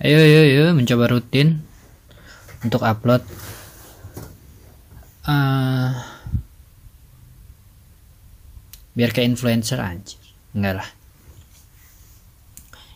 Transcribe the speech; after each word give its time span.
ayo 0.00 0.16
ayo 0.16 0.38
ayo 0.48 0.62
mencoba 0.72 1.12
rutin 1.12 1.60
untuk 2.64 2.80
upload. 2.84 3.20
Eh, 5.28 5.90
biar 8.96 9.10
kayak 9.12 9.36
influencer 9.36 9.76
anjir. 9.80 10.16
Enggak 10.56 10.80
lah. 10.80 10.88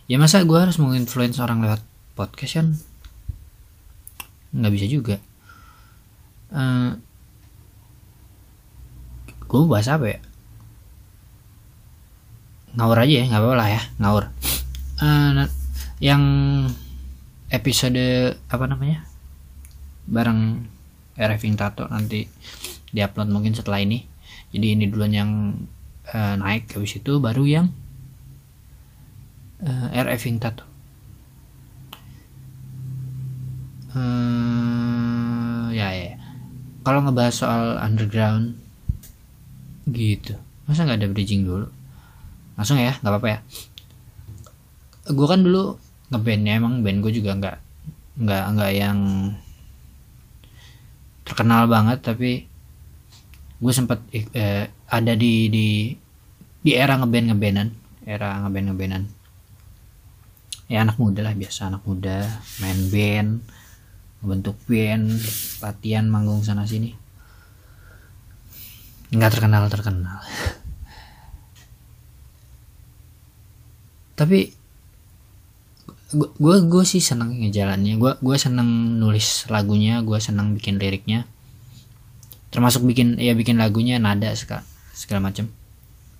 Ya 0.08 0.16
masa 0.20 0.44
gue 0.44 0.56
harus 0.56 0.76
menginfluence 0.76 1.40
orang 1.40 1.64
lewat 1.64 1.80
podcast 2.16 2.60
kan 2.60 2.68
nggak 4.54 4.72
bisa 4.72 4.86
juga. 4.88 5.16
Eh, 6.56 6.90
gue 9.44 9.60
bahas 9.68 9.88
apa 9.92 10.06
ya? 10.08 10.20
Ngawur 12.74 12.98
aja 13.06 13.14
ya 13.22 13.24
nggak 13.28 13.40
apa-apa 13.44 13.56
lah 13.60 13.68
ya 13.70 13.82
ngawur. 14.00 14.24
Na- 15.04 15.52
yang 16.02 16.22
episode 17.52 18.36
apa 18.48 18.64
namanya 18.64 19.04
bareng 20.04 20.68
RF 21.14 21.42
Tato 21.54 21.86
nanti 21.88 22.26
diupload 22.94 23.28
mungkin 23.30 23.54
setelah 23.54 23.82
ini. 23.82 24.06
Jadi 24.54 24.66
ini 24.78 24.84
duluan 24.86 25.10
yang 25.14 25.30
eh, 26.10 26.34
naik 26.38 26.70
habis 26.74 26.98
itu 26.98 27.18
baru 27.18 27.42
yang 27.46 27.66
eh, 29.62 29.86
RF 29.98 30.24
Tato. 30.38 30.64
Ya 35.74 35.90
ya 35.90 36.06
ya. 36.14 36.18
kalau 36.82 37.02
ngebahas 37.02 37.34
soal 37.34 37.62
underground 37.78 38.58
gitu. 39.90 40.34
Masa 40.66 40.86
nggak 40.86 40.98
ada 41.02 41.08
bridging 41.10 41.46
dulu? 41.46 41.70
Langsung 42.58 42.78
ya 42.78 42.98
nggak 42.98 43.10
apa-apa 43.10 43.28
ya. 43.30 43.38
Gue 45.14 45.26
kan 45.30 45.42
dulu 45.46 45.78
ngeband 46.14 46.42
ya 46.46 46.52
emang 46.62 46.86
band 46.86 47.02
gue 47.02 47.12
juga 47.18 47.34
nggak 47.34 47.56
nggak 48.22 48.44
nggak 48.54 48.72
yang 48.78 48.98
terkenal 51.26 51.66
banget 51.66 51.98
tapi 51.98 52.46
gue 53.58 53.72
sempat 53.74 53.98
eh, 54.14 54.70
ada 54.86 55.12
di 55.18 55.50
di 55.50 55.90
di 56.62 56.70
era 56.72 56.94
ngeband 56.94 57.34
ngebandan 57.34 57.68
era 58.06 58.38
ngeband 58.46 58.66
ngebandan 58.70 59.04
ya 60.70 60.86
anak 60.86 60.96
muda 60.96 61.20
lah 61.26 61.34
biasa 61.34 61.74
anak 61.74 61.82
muda 61.84 62.24
main 62.62 62.80
band 62.88 63.30
bentuk 64.24 64.56
band 64.64 65.20
latihan 65.60 66.08
manggung 66.08 66.40
sana 66.40 66.64
sini. 66.64 66.96
Nggak 69.12 69.36
terkenal 69.36 69.68
terkenal 69.68 70.24
tapi 74.18 74.54
gue 76.12 76.56
gue 76.68 76.84
sih 76.84 77.00
seneng 77.00 77.40
ngejalannya. 77.40 77.96
Gue 77.96 78.12
gue 78.20 78.36
seneng 78.36 79.00
nulis 79.00 79.48
lagunya 79.48 80.04
gue 80.04 80.18
seneng 80.20 80.52
bikin 80.52 80.76
liriknya. 80.76 81.24
Termasuk 82.52 82.84
bikin 82.84 83.16
ya 83.16 83.32
bikin 83.32 83.56
lagunya 83.56 83.96
nada 83.96 84.28
segala 84.36 84.62
segala 84.92 85.32
macem. 85.32 85.48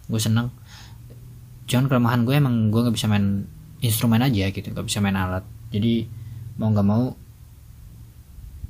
Gue 0.09 0.21
seneng. 0.21 0.49
Cuman 1.69 1.87
kelemahan 1.89 2.25
gue 2.25 2.35
emang 2.35 2.73
gue 2.73 2.81
nggak 2.81 2.97
bisa 2.97 3.07
main 3.07 3.45
instrumen 3.85 4.25
aja 4.25 4.49
gitu 4.49 4.65
nggak 4.73 4.87
bisa 4.89 5.05
main 5.05 5.17
alat. 5.17 5.45
Jadi 5.69 6.09
mau 6.57 6.73
nggak 6.73 6.87
mau 6.87 7.13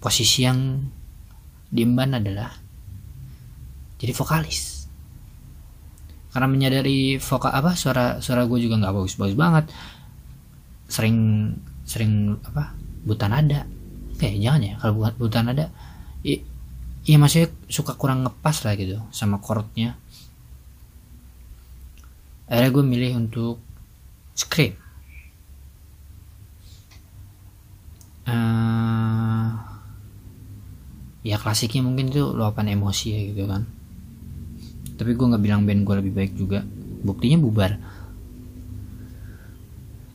posisi 0.03 0.45
yang 0.45 0.83
diemban 1.71 2.19
adalah 2.19 2.53
jadi 3.97 4.13
vokalis. 4.13 4.91
Karena 6.35 6.51
menyadari 6.51 7.17
vokal 7.23 7.55
apa 7.55 7.79
suara 7.79 8.19
suara 8.19 8.43
gue 8.45 8.59
juga 8.59 8.83
nggak 8.83 8.95
bagus 8.95 9.15
bagus 9.15 9.39
banget 9.39 9.71
sering 10.89 11.51
sering 11.85 12.41
apa 12.45 12.73
buta 13.05 13.27
nada. 13.29 13.67
Kayak 14.15 14.37
jangan 14.41 14.63
ya 14.63 14.75
kalau 14.79 14.93
bukan 15.03 15.15
buta 15.19 15.41
nada 15.43 15.67
iya 17.05 17.17
maksudnya 17.21 17.53
suka 17.69 17.93
kurang 18.01 18.25
ngepas 18.25 18.65
lah 18.65 18.73
gitu 18.81 18.97
sama 19.13 19.37
chordnya 19.45 19.99
akhirnya 22.49 22.71
gue 22.77 22.85
milih 22.85 23.13
untuk 23.25 23.57
scream. 24.37 24.77
Eh, 28.25 29.51
ya 31.25 31.37
klasiknya 31.41 31.85
mungkin 31.85 32.13
itu 32.13 32.25
luapan 32.37 32.77
emosi 32.77 33.07
ya 33.13 33.21
gitu 33.33 33.45
kan. 33.49 33.65
Tapi 35.01 35.11
gue 35.17 35.27
nggak 35.27 35.43
bilang 35.43 35.65
band 35.65 35.89
gue 35.89 35.95
lebih 36.05 36.13
baik 36.13 36.33
juga. 36.37 36.61
Buktinya 37.05 37.41
bubar. 37.41 37.81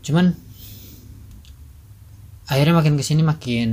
Cuman 0.05 0.37
akhirnya 2.49 2.81
makin 2.81 2.97
ke 2.97 3.03
sini 3.05 3.21
makin 3.21 3.69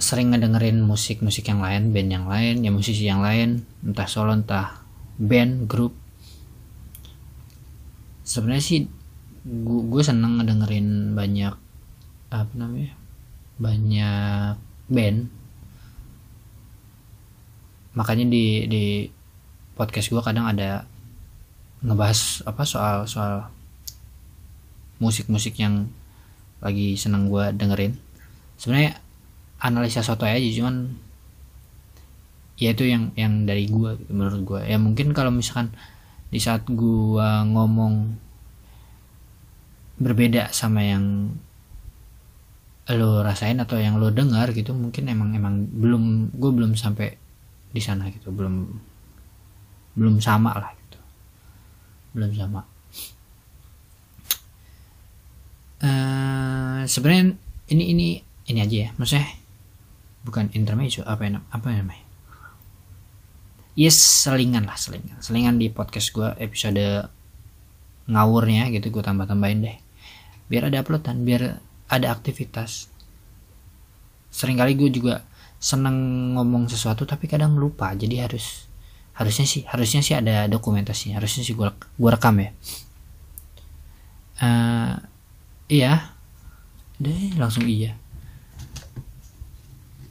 sering 0.00 0.32
ngedengerin 0.32 0.80
musik-musik 0.80 1.44
yang 1.44 1.60
lain 1.60 1.92
band 1.92 2.08
yang 2.08 2.26
lain 2.30 2.64
ya 2.64 2.70
musisi 2.72 3.04
yang 3.04 3.20
lain 3.20 3.66
entah 3.84 4.08
solo 4.08 4.32
entah 4.32 4.80
band 5.20 5.68
grup. 5.68 5.92
Sebenarnya 8.24 8.64
sih 8.64 8.80
gue 9.44 10.02
seneng 10.06 10.40
ngedengerin 10.40 11.12
banyak 11.18 11.52
apa 12.32 12.52
namanya 12.56 12.96
banyak 13.60 14.54
band. 14.88 15.28
Makanya 17.92 18.24
di 18.30 18.70
di 18.70 18.84
podcast 19.76 20.08
gue 20.08 20.22
kadang 20.24 20.48
ada 20.48 20.88
ngebahas 21.84 22.46
apa 22.48 22.62
soal 22.64 23.04
soal 23.04 23.52
musik-musik 24.96 25.60
yang 25.60 25.90
lagi 26.60 26.96
seneng 26.96 27.28
gue 27.32 27.52
dengerin. 27.56 27.96
Sebenarnya 28.60 29.00
analisa 29.60 30.00
soto 30.00 30.24
aja 30.24 30.40
cuman 30.40 30.96
ya 32.60 32.76
itu 32.76 32.84
yang 32.84 33.12
yang 33.16 33.48
dari 33.48 33.64
gue 33.68 33.96
gitu, 33.96 34.12
menurut 34.12 34.40
gue 34.44 34.60
ya 34.68 34.76
mungkin 34.76 35.16
kalau 35.16 35.32
misalkan 35.32 35.72
di 36.28 36.36
saat 36.36 36.68
gue 36.68 37.28
ngomong 37.48 38.16
berbeda 40.00 40.52
sama 40.52 40.84
yang 40.84 41.36
lo 42.90 43.22
rasain 43.22 43.60
atau 43.62 43.78
yang 43.78 43.96
lo 43.96 44.10
dengar 44.10 44.50
gitu 44.50 44.74
mungkin 44.74 45.06
emang 45.08 45.32
emang 45.32 45.68
belum 45.72 46.34
gue 46.36 46.50
belum 46.52 46.72
sampai 46.76 47.16
di 47.70 47.80
sana 47.80 48.10
gitu. 48.10 48.28
Belum 48.34 48.66
belum 49.94 50.18
sama 50.20 50.52
lah 50.56 50.72
gitu. 50.74 50.98
Belum 52.16 52.30
sama 52.34 52.69
eh 55.80 56.80
sebenarnya 56.84 57.36
ini 57.72 57.84
ini 57.94 58.08
ini 58.50 58.58
aja 58.60 58.76
ya. 58.86 58.90
Maksudnya 58.98 59.28
bukan 60.26 60.52
intermezzo 60.52 61.00
apa 61.06 61.22
yang 61.24 61.40
apa 61.48 61.68
namanya? 61.72 62.04
Yes 63.78 63.96
selingan 63.96 64.66
lah 64.68 64.76
selingan. 64.76 65.16
Selingan 65.22 65.56
di 65.56 65.72
podcast 65.72 66.12
gue 66.12 66.28
episode 66.36 67.08
ngawurnya 68.10 68.68
gitu 68.74 68.90
gue 68.90 69.02
tambah 69.04 69.24
tambahin 69.24 69.64
deh. 69.64 69.76
Biar 70.50 70.68
ada 70.68 70.82
uploadan 70.82 71.22
biar 71.22 71.62
ada 71.88 72.06
aktivitas. 72.10 72.90
Seringkali 74.30 74.74
gue 74.76 74.90
juga 74.92 75.24
seneng 75.60 76.32
ngomong 76.36 76.68
sesuatu 76.68 77.06
tapi 77.06 77.30
kadang 77.30 77.56
lupa. 77.56 77.94
Jadi 77.94 78.20
harus 78.20 78.66
harusnya 79.16 79.46
sih 79.46 79.62
harusnya 79.64 80.02
sih 80.04 80.18
ada 80.18 80.50
dokumentasinya. 80.50 81.16
Harusnya 81.22 81.46
sih 81.46 81.54
gue 81.54 81.70
gue 81.72 82.10
rekam 82.10 82.36
ya. 82.36 82.50
Eh, 84.40 84.94
iya. 85.70 86.12
Deh 87.00 87.38
langsung 87.38 87.64
iya. 87.64 87.96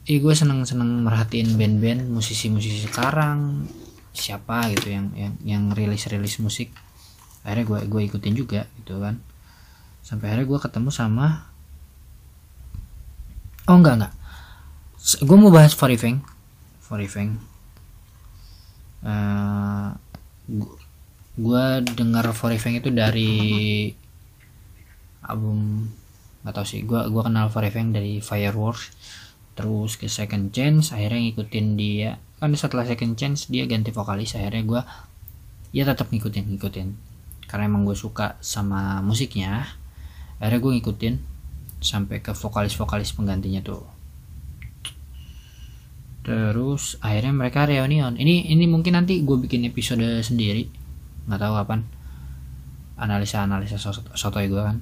Ih 0.09 0.17
gue 0.17 0.33
seneng 0.33 0.65
seneng 0.65 1.05
merhatiin 1.05 1.53
band-band 1.53 2.09
musisi-musisi 2.09 2.89
sekarang 2.89 3.69
siapa 4.09 4.73
gitu 4.73 4.89
yang 4.89 5.13
yang 5.13 5.33
yang 5.45 5.63
rilis 5.75 6.09
rilis 6.09 6.41
musik. 6.41 6.73
Akhirnya 7.45 7.67
gue 7.67 7.79
gue 7.85 8.01
ikutin 8.09 8.33
juga 8.33 8.65
gitu 8.81 8.97
kan. 8.97 9.21
Sampai 10.01 10.33
akhirnya 10.33 10.49
gue 10.49 10.59
ketemu 10.63 10.89
sama 10.89 11.45
oh 13.69 13.77
enggak 13.77 14.01
enggak. 14.01 14.13
Gue 15.21 15.37
mau 15.37 15.53
bahas 15.53 15.77
Forifeng 15.77 16.25
Forifeng 16.81 17.37
uh, 19.05 19.93
gue 21.39 21.65
dengar 21.95 22.25
Forifeng 22.35 22.81
itu 22.81 22.89
dari 22.91 23.31
album 25.25 25.89
nggak 26.43 26.55
tahu 26.55 26.65
sih. 26.67 26.81
Gue 26.87 27.01
gua 27.11 27.27
kenal 27.27 27.51
Forifeng 27.51 27.91
dari 27.91 28.23
Fireworks. 28.23 28.95
Terus 29.59 29.99
ke 29.99 30.07
Second 30.07 30.55
Chance 30.55 30.95
akhirnya 30.95 31.19
ngikutin 31.19 31.67
dia. 31.75 32.15
Kan 32.39 32.55
setelah 32.55 32.87
Second 32.87 33.19
Chance 33.19 33.51
dia 33.51 33.67
ganti 33.67 33.91
vokalis. 33.91 34.39
Akhirnya 34.39 34.63
gue 34.63 34.81
ya 35.75 35.83
tetap 35.83 36.07
ngikutin 36.07 36.55
ngikutin. 36.55 36.87
Karena 37.49 37.67
emang 37.67 37.83
gue 37.83 37.97
suka 37.97 38.39
sama 38.39 39.03
musiknya. 39.03 39.67
Akhirnya 40.39 40.59
gue 40.63 40.71
ngikutin 40.79 41.15
sampai 41.83 42.23
ke 42.23 42.31
vokalis-vokalis 42.31 43.11
penggantinya 43.15 43.59
tuh. 43.59 43.83
Terus 46.23 46.95
akhirnya 47.03 47.35
mereka 47.35 47.67
reunion. 47.67 48.15
Ini 48.15 48.47
ini 48.47 48.63
mungkin 48.63 48.95
nanti 48.95 49.19
gue 49.27 49.35
bikin 49.35 49.67
episode 49.67 50.23
sendiri. 50.23 50.71
Nggak 51.27 51.39
tahu 51.43 51.53
kapan. 51.59 51.79
Analisa 52.95 53.43
analisa 53.43 53.75
sotoy 54.15 54.47
gue 54.47 54.63
kan 54.63 54.79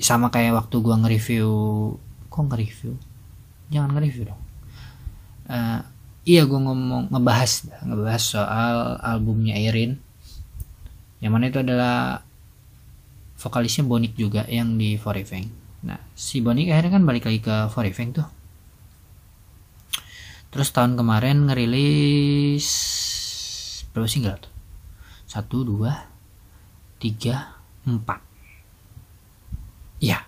sama 0.00 0.32
kayak 0.32 0.56
waktu 0.56 0.76
gua 0.80 0.96
nge-review 1.04 1.48
kok 2.32 2.44
nge-review? 2.48 2.96
Jangan 3.68 3.90
nge-review 3.92 4.32
dong. 4.32 4.42
Uh, 5.48 5.80
iya 6.24 6.48
gua 6.48 6.60
ngomong 6.64 7.12
ngebahas 7.12 7.68
ngebahas 7.84 8.22
soal 8.22 8.76
albumnya 9.04 9.58
Erin. 9.58 10.00
Yang 11.20 11.32
mana 11.32 11.44
itu 11.52 11.58
adalah 11.60 12.24
vokalisnya 13.36 13.84
Bonik 13.84 14.14
juga 14.16 14.48
yang 14.48 14.78
di 14.80 14.96
Forifeng. 14.96 15.50
Nah 15.82 15.98
si 16.16 16.40
Bonik 16.40 16.70
akhirnya 16.70 16.98
kan 16.98 17.04
balik 17.04 17.28
lagi 17.28 17.42
ke 17.42 17.68
Forifeng 17.68 18.14
tuh. 18.14 18.26
Terus 20.52 20.68
tahun 20.68 21.00
kemarin 21.00 21.48
ngerilis 21.48 22.68
berapa 23.92 24.08
single 24.08 24.40
tuh? 24.40 24.52
Satu 25.24 25.64
dua 25.64 26.08
tiga 27.00 27.56
empat 27.88 28.31
ya 30.02 30.26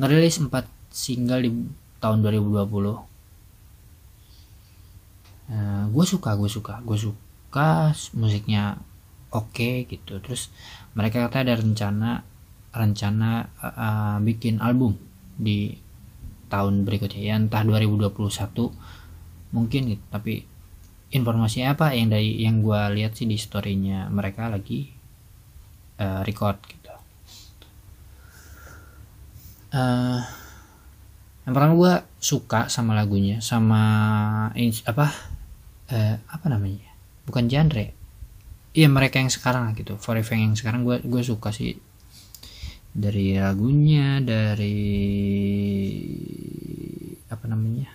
ngerilis 0.00 0.40
empat 0.40 0.64
single 0.88 1.44
di 1.44 1.50
tahun 2.00 2.24
2020 2.24 2.64
uh, 5.52 5.84
gue 5.92 6.04
suka 6.08 6.30
gue 6.40 6.48
suka 6.48 6.80
gue 6.80 6.96
suka 6.96 7.92
musiknya 8.16 8.80
oke 9.32 9.52
okay, 9.52 9.74
gitu. 9.88 10.20
Terus 10.20 10.52
mereka 10.96 11.28
kata 11.28 11.44
ada 11.44 11.54
rencana 11.56 12.24
rencana 12.72 13.48
uh, 13.60 14.16
bikin 14.20 14.60
album 14.60 14.96
di 15.36 15.76
tahun 16.48 16.84
berikutnya. 16.88 17.22
Ya 17.22 17.34
entah 17.36 17.64
2021 17.64 18.12
mungkin 19.52 19.80
gitu. 19.96 20.04
Tapi 20.12 20.44
informasinya 21.12 21.72
apa 21.76 21.96
yang 21.96 22.12
dari 22.12 22.40
yang 22.40 22.60
gue 22.60 22.80
lihat 23.00 23.16
sih 23.16 23.24
di 23.24 23.40
storynya 23.40 24.12
mereka 24.12 24.52
lagi 24.52 24.92
uh, 26.00 26.20
record 26.24 26.60
gitu 26.68 26.92
uh, 29.72 30.20
yang 31.48 31.52
pertama 31.56 31.74
gue 31.80 31.94
suka 32.20 32.68
sama 32.68 32.92
lagunya 32.92 33.40
sama 33.40 33.82
apa 34.84 35.06
uh, 35.88 36.16
apa 36.28 36.46
namanya? 36.52 36.92
Bukan 37.24 37.48
genre. 37.48 37.96
Iya 38.76 38.88
mereka 38.92 39.16
yang 39.16 39.32
sekarang 39.32 39.72
gitu. 39.72 39.96
Forifeng 39.96 40.44
yang 40.44 40.54
sekarang 40.60 40.84
gue 40.84 41.00
gue 41.00 41.22
suka 41.24 41.48
sih. 41.48 41.80
Dari 42.92 43.40
lagunya 43.40 44.20
dari 44.20 44.76
apa 47.32 47.48
namanya? 47.48 47.88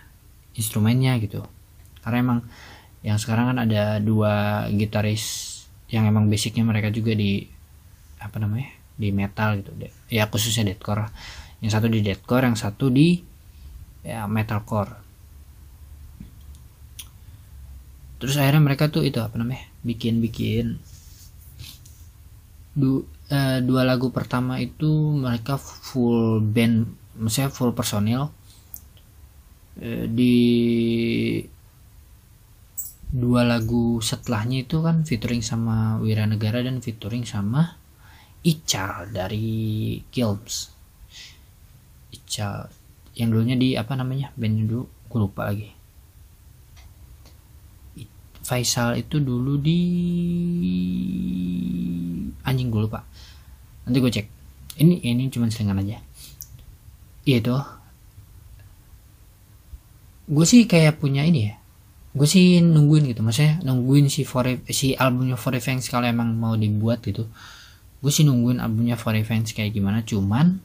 Instrumennya 0.57 1.21
gitu. 1.21 1.45
Karena 2.01 2.17
emang 2.25 2.39
yang 3.05 3.21
sekarang 3.21 3.53
kan 3.53 3.69
ada 3.69 4.01
dua 4.01 4.65
gitaris 4.73 5.51
yang 5.93 6.09
emang 6.09 6.25
basicnya 6.25 6.65
mereka 6.65 6.89
juga 6.89 7.13
di 7.13 7.45
apa 8.17 8.41
namanya? 8.41 8.73
Di 8.97 9.13
metal 9.13 9.61
gitu. 9.61 9.77
Ya 10.09 10.25
khususnya 10.25 10.73
deathcore 10.73 11.05
yang 11.63 11.71
satu 11.71 11.87
di 11.87 12.03
deathcore 12.03 12.43
yang 12.51 12.59
satu 12.59 12.91
di 12.91 13.23
ya 14.03 14.27
metalcore. 14.27 14.99
Terus 18.19 18.35
akhirnya 18.35 18.63
mereka 18.63 18.91
tuh 18.91 19.07
itu 19.07 19.19
apa 19.23 19.39
namanya 19.39 19.67
bikin 19.83 20.19
bikin 20.19 20.79
du, 22.75 23.07
uh, 23.31 23.59
dua 23.63 23.87
lagu 23.87 24.11
pertama 24.11 24.59
itu 24.59 25.15
mereka 25.15 25.55
full 25.59 26.43
band 26.43 26.87
maksudnya 27.15 27.51
full 27.51 27.71
personil 27.71 28.31
Eh, 29.81 30.05
di 30.05 30.37
dua 33.09 33.41
lagu 33.41 33.97
setelahnya 34.01 34.65
itu 34.69 34.85
kan 34.85 35.01
featuring 35.01 35.41
sama 35.41 35.97
Wiranegara 35.97 36.61
dan 36.61 36.77
featuring 36.81 37.25
sama 37.25 37.77
Ical 38.45 39.09
dari 39.09 39.97
Kilms 40.13 40.72
Ical 42.13 42.69
yang 43.17 43.33
dulunya 43.33 43.57
di 43.57 43.73
apa 43.73 43.97
namanya 43.97 44.29
band 44.37 44.69
dulu 44.69 44.85
gue 44.85 45.19
lupa 45.19 45.49
lagi. 45.49 45.69
Faisal 48.43 48.99
itu 48.99 49.17
dulu 49.17 49.57
di 49.57 49.79
anjing 52.45 52.69
gue 52.69 52.81
lupa. 52.85 53.01
Nanti 53.87 53.97
gue 53.97 54.11
cek. 54.11 54.27
Ini 54.77 55.05
ini 55.05 55.29
cuma 55.33 55.49
selingan 55.49 55.81
aja. 55.81 55.97
Iya 57.23 57.39
tuh 57.39 57.63
gue 60.23 60.45
sih 60.47 60.63
kayak 60.65 61.03
punya 61.03 61.27
ini 61.27 61.51
ya. 61.51 61.55
Gue 62.13 62.29
sih 62.29 62.61
nungguin 62.61 63.09
gitu. 63.09 63.25
Maksudnya 63.25 63.59
nungguin 63.65 64.07
si 64.07 64.21
for 64.23 64.45
si 64.69 64.93
albumnya 64.93 65.35
For 65.35 65.53
Fans 65.57 65.89
kalau 65.89 66.05
emang 66.05 66.37
mau 66.37 66.53
dibuat 66.53 67.01
gitu. 67.03 67.25
Gue 67.99 68.11
sih 68.13 68.23
nungguin 68.23 68.61
albumnya 68.61 68.95
For 68.95 69.17
Fans 69.25 69.51
kayak 69.51 69.73
gimana. 69.73 70.05
Cuman 70.05 70.61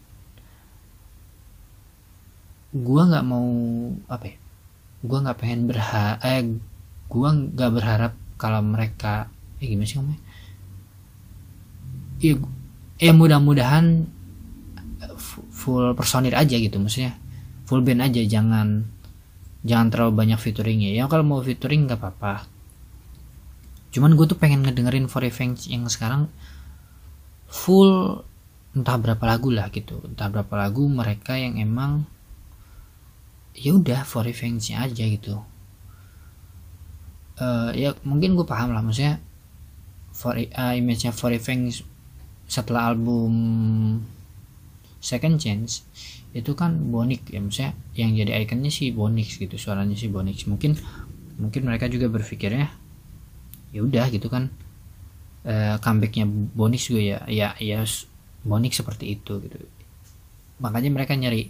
gue 2.75 3.03
nggak 3.03 3.25
mau 3.25 3.49
apa 4.13 4.25
ya 4.29 4.37
gue 4.99 5.19
nggak 5.25 5.39
pengen 5.39 5.61
berharap 5.71 6.19
eh 6.27 6.43
gue 7.09 7.29
nggak 7.29 7.73
berharap 7.73 8.13
kalau 8.37 8.61
mereka 8.61 9.33
eh 9.59 9.67
gimana 9.67 9.89
sih 9.89 9.97
ngomongnya? 9.99 10.23
Ya, 12.19 12.35
ya 12.99 13.13
mudah-mudahan 13.15 14.07
full 15.51 15.95
personil 15.95 16.35
aja 16.35 16.55
gitu 16.55 16.79
maksudnya 16.79 17.15
full 17.67 17.83
band 17.83 18.03
aja 18.03 18.23
jangan 18.27 18.87
jangan 19.67 19.91
terlalu 19.91 20.13
banyak 20.15 20.39
featuringnya 20.39 20.95
ya. 20.95 21.11
Kalau 21.11 21.25
mau 21.27 21.41
featuring 21.43 21.87
nggak 21.91 21.99
apa-apa. 21.99 22.47
Cuman 23.91 24.15
gue 24.15 24.27
tuh 24.29 24.39
pengen 24.39 24.63
ngedengerin 24.63 25.11
For 25.11 25.25
Revenge 25.25 25.67
yang 25.69 25.89
sekarang 25.91 26.31
full 27.49 28.23
entah 28.77 28.97
berapa 29.01 29.25
lagu 29.25 29.51
lah 29.51 29.73
gitu. 29.75 29.99
Entah 30.07 30.31
berapa 30.31 30.55
lagu 30.55 30.87
mereka 30.87 31.35
yang 31.35 31.59
emang 31.59 32.07
ya 33.59 33.75
udah 33.75 34.07
For 34.07 34.23
Revenge 34.23 34.71
aja 34.73 35.05
gitu. 35.05 35.43
Uh, 37.39 37.71
ya 37.75 37.95
mungkin 38.03 38.35
gue 38.35 38.43
paham 38.43 38.75
lah 38.75 38.83
maksudnya 38.83 39.23
for 40.11 40.35
uh, 40.35 40.75
image 40.75 41.07
nya 41.07 41.15
For 41.15 41.31
Revenge 41.31 41.87
setelah 42.51 42.91
album 42.91 43.35
Second 44.99 45.39
Chance 45.39 45.87
itu 46.35 46.53
kan 46.59 46.91
Bonix 46.91 47.23
ya 47.31 47.39
maksudnya 47.39 47.73
yang 47.95 48.13
jadi 48.19 48.43
ikonnya 48.43 48.69
si 48.69 48.91
Bonix 48.91 49.39
gitu 49.39 49.55
suaranya 49.55 49.95
si 49.95 50.11
Bonix 50.11 50.45
mungkin 50.51 50.75
mungkin 51.39 51.63
mereka 51.65 51.87
juga 51.87 52.11
berpikirnya 52.11 52.69
ya 53.71 53.81
udah 53.81 54.11
gitu 54.11 54.27
kan 54.29 54.51
e, 55.47 55.79
comebacknya 55.79 56.27
Bonix 56.29 56.91
juga 56.91 57.01
ya 57.01 57.19
ya 57.31 57.49
ya 57.63 57.87
Bonix 58.43 58.77
seperti 58.77 59.15
itu 59.19 59.41
gitu. 59.41 59.57
Makanya 60.59 60.91
mereka 60.91 61.15
nyari 61.15 61.49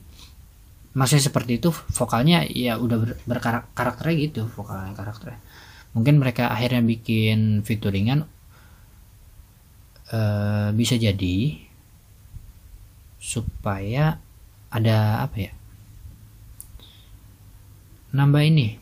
masih 0.99 1.23
seperti 1.23 1.62
itu 1.62 1.71
vokalnya 1.71 2.43
ya 2.50 2.75
udah 2.75 2.99
ber, 2.99 3.11
berkarakternya 3.23 4.14
gitu 4.19 4.43
vokalnya 4.50 4.99
karakternya. 4.99 5.38
Mungkin 5.95 6.19
mereka 6.19 6.50
akhirnya 6.50 6.83
bikin 6.83 7.62
featuringan 7.62 8.26
e, 10.11 10.21
bisa 10.75 10.99
jadi 10.99 11.62
supaya 13.23 14.19
ada 14.75 15.23
apa 15.23 15.37
ya? 15.38 15.52
Nambah 18.11 18.43
ini. 18.43 18.75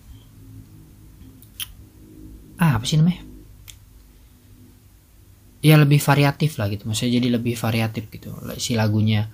Ah 2.57 2.81
apa 2.81 2.89
sih 2.89 2.97
namanya? 2.97 3.21
Ya 5.61 5.77
lebih 5.77 6.01
variatif 6.01 6.57
lah 6.57 6.73
gitu. 6.73 6.89
Maksudnya 6.89 7.21
jadi 7.21 7.29
lebih 7.37 7.61
variatif 7.61 8.09
gitu. 8.09 8.33
Si 8.57 8.73
lagunya 8.73 9.29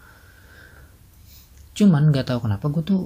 cuman 1.72 2.12
nggak 2.12 2.28
tahu 2.28 2.44
kenapa 2.44 2.68
gue 2.68 2.82
tuh 2.84 3.02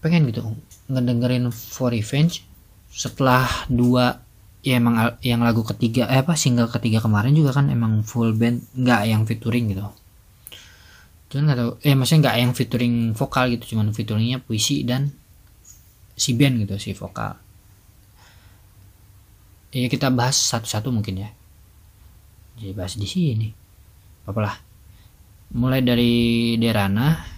pengen 0.00 0.28
gitu 0.28 0.44
ngedengerin 0.88 1.50
For 1.52 1.92
Revenge 1.92 2.44
setelah 2.92 3.44
dua 3.68 4.22
ya 4.64 4.82
emang 4.82 5.18
yang 5.22 5.44
lagu 5.44 5.62
ketiga 5.62 6.08
eh 6.10 6.24
apa 6.24 6.34
single 6.34 6.66
ketiga 6.72 6.98
kemarin 6.98 7.36
juga 7.36 7.54
kan 7.54 7.70
emang 7.70 8.02
full 8.02 8.34
band 8.34 8.64
nggak 8.74 9.00
yang 9.06 9.22
featuring 9.22 9.70
gitu. 9.70 9.86
Cuman 11.30 11.42
nggak 11.46 11.58
tahu 11.58 11.70
eh 11.86 11.94
maksudnya 11.94 12.20
nggak 12.26 12.36
yang 12.42 12.52
featuring 12.56 12.94
vokal 13.14 13.44
gitu 13.52 13.76
cuman 13.76 13.92
featuringnya 13.92 14.42
puisi 14.42 14.82
dan 14.82 15.12
si 16.16 16.34
band 16.34 16.66
gitu 16.66 16.74
si 16.82 16.90
vokal. 16.96 17.38
Ya 19.76 19.86
kita 19.92 20.08
bahas 20.08 20.34
satu-satu 20.34 20.88
mungkin 20.90 21.20
ya. 21.20 21.30
Jadi 22.56 22.72
bahas 22.72 22.96
di 22.96 23.04
sini. 23.04 23.48
Apalah 24.26 24.56
mulai 25.54 25.78
dari 25.84 26.54
Derana 26.58 27.35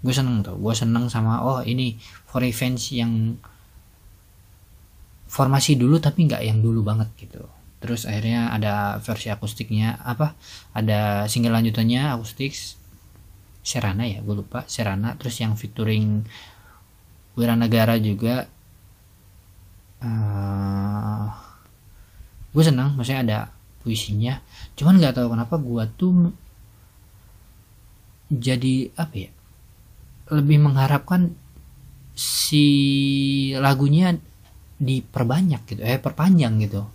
gue 0.00 0.14
seneng 0.16 0.40
tuh 0.40 0.56
gue 0.56 0.72
seneng 0.72 1.12
sama 1.12 1.44
oh 1.44 1.60
ini 1.60 2.00
for 2.24 2.40
events 2.40 2.88
yang 2.88 3.36
formasi 5.30 5.76
dulu 5.76 6.00
tapi 6.02 6.26
nggak 6.26 6.42
yang 6.42 6.58
dulu 6.58 6.82
banget 6.82 7.08
gitu. 7.20 7.46
Terus 7.80 8.04
akhirnya 8.04 8.52
ada 8.52 8.98
versi 9.00 9.30
akustiknya 9.30 10.02
apa 10.02 10.34
ada 10.74 11.24
single 11.30 11.54
lanjutannya 11.54 12.12
akustik 12.12 12.52
Serana 13.60 14.08
ya 14.08 14.24
gue 14.24 14.34
lupa. 14.34 14.66
Serana 14.66 15.14
terus 15.14 15.38
yang 15.38 15.54
featuring 15.54 16.24
Wiranagara 17.38 18.00
juga. 18.02 18.48
Uh, 20.00 21.28
gue 22.50 22.64
senang 22.64 22.96
maksudnya 22.98 23.22
ada 23.22 23.38
puisinya. 23.84 24.40
Cuman 24.74 24.98
nggak 24.98 25.20
tahu 25.20 25.28
kenapa 25.30 25.54
gue 25.60 25.84
tuh 25.94 26.12
jadi 28.30 28.90
apa 28.96 29.14
ya 29.14 29.30
lebih 30.30 30.62
mengharapkan 30.62 31.34
si 32.14 32.66
lagunya 33.58 34.14
diperbanyak 34.80 35.60
gitu 35.68 35.80
eh 35.84 36.00
perpanjang 36.00 36.56
gitu. 36.64 36.86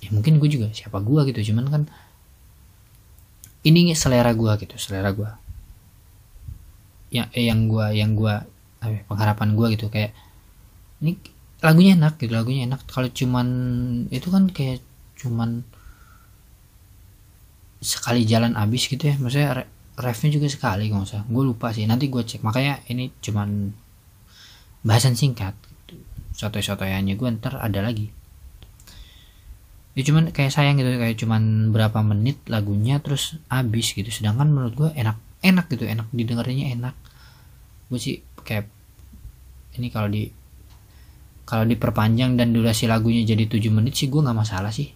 Ya 0.00 0.08
mungkin 0.14 0.38
gue 0.38 0.48
juga 0.48 0.70
siapa 0.72 1.02
gue 1.02 1.20
gitu 1.34 1.52
cuman 1.52 1.66
kan 1.68 1.82
ini 3.66 3.92
selera 3.92 4.32
gue 4.32 4.52
gitu 4.62 4.78
selera 4.78 5.10
gue 5.12 5.30
ya 7.10 7.28
eh, 7.32 7.48
yang 7.48 7.66
gue 7.68 7.86
yang 7.96 8.12
gue 8.14 8.34
eh, 8.84 9.02
pengharapan 9.08 9.56
gue 9.56 9.66
gitu 9.74 9.88
kayak 9.90 10.12
ini 11.02 11.18
lagunya 11.58 11.98
enak 11.98 12.14
gitu 12.22 12.32
lagunya 12.34 12.66
enak. 12.70 12.86
Kalau 12.86 13.08
cuman 13.10 13.48
itu 14.14 14.28
kan 14.30 14.46
kayak 14.50 14.80
cuman 15.18 15.66
sekali 17.78 18.26
jalan 18.26 18.58
abis 18.58 18.90
gitu 18.90 19.02
ya 19.06 19.14
maksudnya 19.18 19.66
refnya 19.98 20.30
juga 20.38 20.46
sekali 20.46 20.86
kalau 20.88 21.02
usah 21.02 21.26
gue 21.26 21.44
lupa 21.44 21.74
sih. 21.74 21.84
Nanti 21.84 22.06
gue 22.06 22.22
cek. 22.22 22.46
Makanya 22.46 22.86
ini 22.90 23.10
cuman 23.18 23.74
bahasan 24.86 25.18
singkat 25.18 25.58
gitu. 25.66 25.98
soto-sotoyannya 26.38 27.18
gue 27.18 27.28
ntar 27.42 27.58
ada 27.58 27.82
lagi. 27.82 28.14
Ya 29.98 30.02
cuman 30.06 30.30
kayak 30.30 30.54
sayang 30.54 30.78
gitu. 30.78 30.94
Kayak 30.94 31.18
cuman 31.18 31.74
berapa 31.74 31.98
menit 32.06 32.38
lagunya 32.46 33.02
terus 33.02 33.42
habis 33.50 33.90
gitu. 33.90 34.06
Sedangkan 34.08 34.46
menurut 34.54 34.74
gue 34.78 34.90
enak. 34.94 35.18
Enak 35.42 35.66
gitu. 35.74 35.84
Enak. 35.84 36.06
Didengarnya 36.14 36.70
enak. 36.78 36.94
Gue 37.90 37.98
sih 37.98 38.22
kayak 38.46 38.70
ini 39.78 39.90
kalau 39.90 40.06
di 40.06 40.30
kalau 41.48 41.64
diperpanjang 41.64 42.36
dan 42.36 42.52
durasi 42.52 42.84
lagunya 42.84 43.24
jadi 43.24 43.48
7 43.48 43.72
menit 43.72 43.96
sih 43.96 44.12
gue 44.12 44.20
nggak 44.20 44.36
masalah 44.36 44.68
sih. 44.68 44.92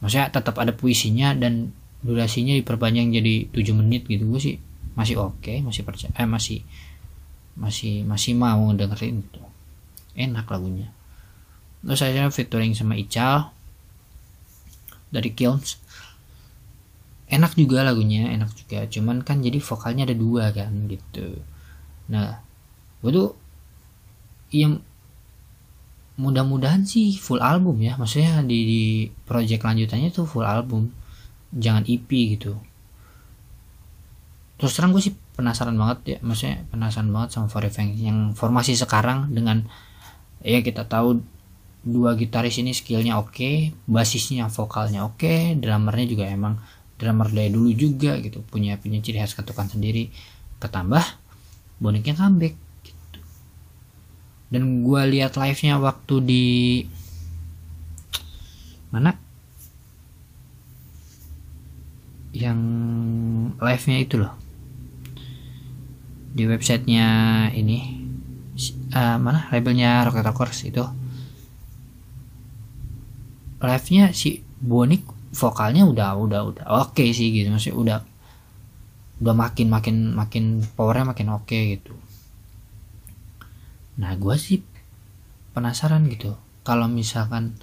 Maksudnya 0.00 0.32
tetap 0.32 0.56
ada 0.56 0.72
puisinya 0.72 1.36
dan 1.36 1.70
durasinya 2.06 2.54
diperpanjang 2.54 3.10
jadi 3.10 3.50
7 3.50 3.80
menit 3.82 4.06
gitu. 4.06 4.24
Gue 4.30 4.40
sih 4.40 4.56
masih 4.96 5.20
oke 5.20 5.44
okay, 5.44 5.60
masih 5.60 5.84
percaya 5.84 6.08
eh 6.16 6.24
masih 6.24 6.64
masih 7.58 8.06
masih 8.06 8.32
mau 8.38 8.70
dengerin 8.72 9.26
itu. 9.26 9.42
Enak 10.16 10.46
lagunya. 10.48 10.88
Terus 11.84 12.00
saya 12.00 12.30
featuring 12.32 12.72
sama 12.72 12.96
Ical 12.96 13.52
dari 15.10 15.30
Kilns. 15.34 15.82
Enak 17.26 17.58
juga 17.58 17.82
lagunya 17.82 18.30
enak 18.30 18.54
juga. 18.54 18.86
Cuman 18.86 19.26
kan 19.26 19.42
jadi 19.42 19.58
vokalnya 19.58 20.06
ada 20.06 20.16
dua 20.16 20.54
kan 20.54 20.86
gitu. 20.86 21.42
Nah 22.08 22.38
gue 23.02 23.10
tuh 23.10 23.30
yang 24.54 24.78
mudah-mudahan 26.16 26.88
sih 26.88 27.16
full 27.20 27.44
album 27.44 27.82
ya. 27.84 27.94
Maksudnya 28.00 28.40
di, 28.46 28.58
di 28.64 28.84
project 29.28 29.62
lanjutannya 29.64 30.08
tuh 30.12 30.24
full 30.24 30.46
album 30.46 30.88
jangan 31.54 31.84
EP 31.86 32.08
gitu. 32.08 32.58
Terus 34.56 34.72
terang 34.72 34.96
gue 34.96 35.04
sih 35.04 35.14
penasaran 35.36 35.76
banget 35.76 36.16
ya 36.16 36.18
maksudnya 36.24 36.64
penasaran 36.72 37.12
banget 37.12 37.36
sama 37.36 37.52
Forever 37.52 37.84
yang 37.92 38.32
formasi 38.32 38.72
sekarang 38.72 39.28
dengan 39.28 39.68
ya 40.40 40.64
kita 40.64 40.88
tahu 40.88 41.20
dua 41.86 42.16
gitaris 42.16 42.56
ini 42.58 42.72
skillnya 42.72 43.20
oke 43.20 43.36
okay, 43.36 43.54
basisnya 43.84 44.48
vokalnya 44.48 45.04
oke 45.04 45.20
okay, 45.20 45.54
drummernya 45.60 46.06
juga 46.08 46.24
emang 46.26 46.56
drummer 46.96 47.28
dari 47.28 47.52
dulu 47.52 47.70
juga 47.76 48.16
gitu 48.24 48.40
punya 48.48 48.80
punya 48.80 49.04
ciri 49.04 49.20
khas 49.20 49.36
ketukan 49.36 49.68
sendiri. 49.68 50.08
Ketambah 50.56 51.04
boniknya 51.76 52.16
comeback 52.16 52.56
gitu. 52.80 53.20
Dan 54.48 54.80
gue 54.80 55.02
lihat 55.12 55.36
live 55.36 55.60
nya 55.60 55.76
waktu 55.76 56.14
di 56.24 56.44
mana 58.88 59.12
yang 62.36 62.60
live 63.56 63.84
nya 63.88 63.98
itu 63.98 64.16
loh. 64.20 64.34
Di 66.36 66.44
websitenya 66.44 67.08
ini 67.56 67.78
uh, 68.92 69.16
mana? 69.16 69.48
Labelnya 69.48 70.04
Rocket 70.04 70.26
Rockers 70.26 70.68
itu. 70.68 70.84
Live 73.60 73.88
nya 73.88 74.12
si 74.12 74.44
Bonik 74.60 75.04
vokalnya 75.32 75.84
udah 75.84 76.16
udah 76.16 76.40
udah 76.44 76.64
oke 76.68 76.96
okay 76.96 77.16
sih 77.16 77.32
gitu. 77.32 77.48
Maksudnya 77.48 77.76
udah 77.76 77.98
udah 79.16 79.34
makin 79.34 79.72
makin 79.72 79.96
makin 80.12 80.44
powernya 80.76 81.16
makin 81.16 81.32
oke 81.32 81.48
okay 81.48 81.80
gitu. 81.80 81.96
Nah 83.96 84.12
gue 84.12 84.36
sih 84.36 84.60
penasaran 85.56 86.04
gitu. 86.12 86.36
Kalau 86.60 86.84
misalkan 86.84 87.56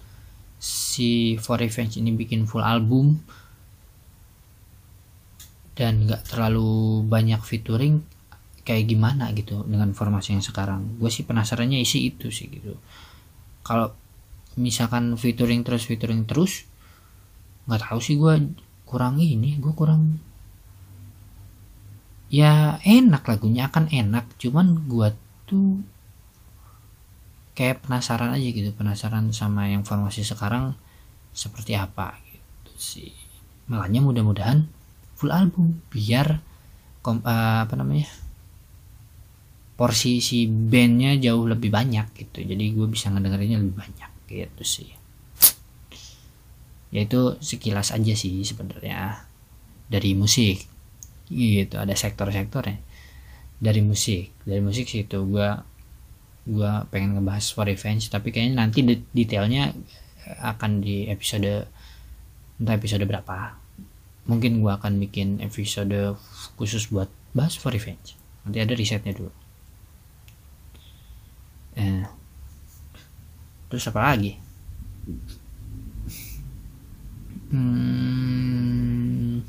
si 0.57 1.37
For 1.37 1.61
Revenge 1.61 1.99
ini 2.01 2.15
bikin 2.15 2.49
full 2.49 2.65
album 2.65 3.21
dan 5.73 6.05
nggak 6.05 6.29
terlalu 6.29 7.01
banyak 7.05 7.41
featuring 7.41 8.05
kayak 8.63 8.87
gimana 8.87 9.33
gitu 9.35 9.65
dengan 9.67 9.91
formasi 9.91 10.37
yang 10.37 10.45
sekarang. 10.45 10.97
Gue 10.97 11.11
sih 11.11 11.27
penasarannya 11.27 11.81
isi 11.83 12.07
itu 12.13 12.31
sih 12.31 12.47
gitu. 12.47 12.77
Kalau 13.65 13.91
misalkan 14.55 15.17
featuring 15.19 15.65
terus 15.65 15.83
featuring 15.89 16.23
terus 16.29 16.69
nggak 17.65 17.89
tahu 17.89 17.99
sih 17.99 18.15
gue 18.19 18.53
kurang 18.83 19.17
ini 19.17 19.57
gue 19.57 19.73
kurang 19.73 20.19
ya 22.31 22.79
enak 22.85 23.25
lagunya 23.27 23.67
akan 23.67 23.91
enak. 23.91 24.25
Cuman 24.39 24.87
gue 24.87 25.09
tuh 25.49 25.81
kayak 27.53 27.85
penasaran 27.85 28.33
aja 28.33 28.49
gitu 28.49 28.73
penasaran 28.73 29.29
sama 29.29 29.69
yang 29.69 29.85
formasi 29.85 30.25
sekarang 30.25 30.73
seperti 31.33 31.75
apa 31.75 32.15
gitu 32.29 32.73
sih. 32.77 33.13
Makanya 33.67 33.99
mudah-mudahan 34.05 34.69
full 35.23 35.31
album 35.31 35.79
biar 35.87 36.43
kom, 36.99 37.23
uh, 37.23 37.63
apa 37.63 37.79
namanya 37.79 38.11
porsi 39.79 40.19
si 40.19 40.51
bandnya 40.51 41.15
jauh 41.15 41.47
lebih 41.47 41.71
banyak 41.71 42.11
gitu. 42.11 42.43
Jadi 42.43 42.75
gue 42.75 42.87
bisa 42.91 43.07
ngedengerinnya 43.07 43.63
lebih 43.63 43.79
banyak 43.79 44.11
gitu 44.27 44.63
sih. 44.67 44.91
Ya 46.91 47.07
itu 47.07 47.39
sekilas 47.39 47.95
aja 47.95 48.13
sih 48.13 48.43
sebenarnya 48.43 49.23
dari 49.87 50.11
musik. 50.11 50.67
Gitu 51.31 51.79
ada 51.79 51.95
sektor-sektornya. 51.95 52.83
Dari 53.63 53.79
musik 53.79 54.35
dari 54.43 54.59
musik 54.59 54.91
sih 54.91 55.07
itu 55.07 55.23
gue 55.23 55.49
gue 56.43 56.71
pengen 56.91 57.15
ngebahas 57.15 57.55
for 57.55 57.63
revenge 57.63 58.11
tapi 58.11 58.35
kayaknya 58.35 58.59
nanti 58.59 58.83
detailnya 59.15 59.71
akan 60.43 60.83
di 60.83 61.07
episode 61.07 61.71
entah 62.59 62.75
episode 62.75 63.07
berapa 63.07 63.62
mungkin 64.23 64.63
gue 64.63 64.71
akan 64.71 64.99
bikin 65.03 65.43
episode 65.43 66.15
khusus 66.55 66.87
buat 66.87 67.11
bahas 67.35 67.59
for 67.59 67.73
revenge. 67.73 68.15
Nanti 68.47 68.63
ada 68.63 68.73
risetnya 68.77 69.11
dulu. 69.11 69.31
Eh, 71.73 72.05
terus 73.67 73.83
apa 73.89 74.13
lagi? 74.13 74.37
Hmm. 77.53 79.45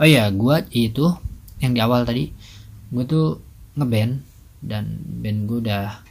oh 0.00 0.08
ya 0.08 0.26
gue 0.32 0.56
itu 0.74 1.06
yang 1.62 1.76
di 1.76 1.80
awal 1.84 2.02
tadi 2.02 2.32
gue 2.90 3.04
tuh 3.06 3.38
ngeband 3.78 4.24
dan 4.64 4.98
band 5.22 5.46
gue 5.46 5.58
udah 5.60 6.02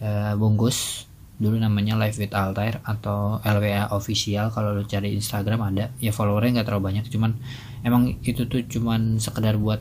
uh, 0.00 0.32
bungkus 0.38 1.07
dulu 1.38 1.54
namanya 1.54 1.94
Live 1.94 2.18
with 2.18 2.34
Altair 2.34 2.82
atau 2.82 3.38
LWA 3.46 3.94
official 3.94 4.50
kalau 4.50 4.74
lo 4.74 4.82
cari 4.82 5.14
Instagram 5.14 5.70
ada. 5.70 5.94
Ya 6.02 6.10
followernya 6.10 6.60
nggak 6.60 6.66
terlalu 6.66 6.84
banyak 6.92 7.04
cuman 7.14 7.38
emang 7.86 8.18
itu 8.26 8.50
tuh 8.50 8.66
cuman 8.66 9.22
sekedar 9.22 9.54
buat 9.54 9.78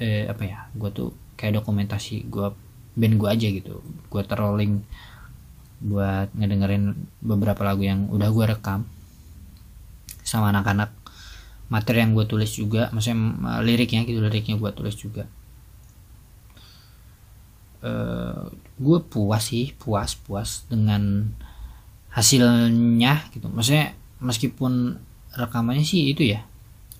eh, 0.00 0.24
apa 0.26 0.42
ya 0.48 0.58
gue 0.72 0.90
tuh 0.90 1.12
kayak 1.36 1.60
dokumentasi 1.60 2.24
gue 2.32 2.48
band 2.96 3.14
gue 3.20 3.28
aja 3.28 3.46
gitu. 3.52 3.84
Gue 4.08 4.22
terolling 4.24 4.80
buat 5.84 6.32
ngedengerin 6.32 6.96
beberapa 7.20 7.60
lagu 7.60 7.84
yang 7.84 8.08
udah 8.08 8.28
gue 8.32 8.44
rekam 8.56 8.88
sama 10.24 10.56
anak-anak. 10.56 10.88
Materi 11.68 12.00
yang 12.00 12.16
gue 12.16 12.24
tulis 12.24 12.48
juga 12.56 12.88
maksudnya 12.96 13.60
liriknya 13.60 14.08
gitu 14.08 14.24
liriknya 14.24 14.56
gue 14.56 14.70
tulis 14.72 14.96
juga. 14.96 15.28
Uh, 17.84 18.48
gue 18.74 18.98
puas 19.06 19.54
sih 19.54 19.70
puas 19.78 20.18
puas 20.18 20.66
dengan 20.66 21.30
hasilnya 22.10 23.30
gitu. 23.34 23.46
Maksudnya 23.50 23.94
meskipun 24.22 24.98
rekamannya 25.34 25.86
sih 25.86 26.10
itu 26.10 26.26
ya 26.26 26.42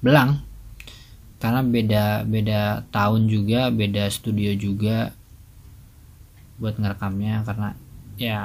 belang. 0.03 0.43
Karena 1.43 1.61
beda 1.61 2.05
beda 2.25 2.89
tahun 2.89 3.29
juga 3.29 3.69
beda 3.69 4.09
studio 4.11 4.55
juga 4.55 5.15
buat 6.59 6.79
ngerekamnya. 6.79 7.43
Karena 7.47 7.69
ya 8.15 8.41